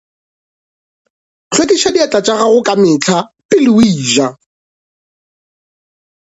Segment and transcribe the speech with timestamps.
[1.53, 3.19] Hlwekiša diatla tša gago ka mehla
[3.49, 4.27] pele o eja.